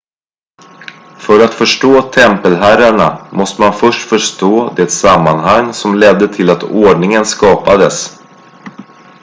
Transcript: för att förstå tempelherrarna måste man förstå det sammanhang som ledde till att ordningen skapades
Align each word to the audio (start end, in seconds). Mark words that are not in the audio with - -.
för 1.19 1.43
att 1.45 1.53
förstå 1.53 2.01
tempelherrarna 2.01 3.27
måste 3.31 3.61
man 3.61 3.73
förstå 3.73 4.73
det 4.75 4.87
sammanhang 4.87 5.73
som 5.73 5.95
ledde 5.95 6.27
till 6.27 6.49
att 6.49 6.63
ordningen 6.63 7.25
skapades 7.25 8.19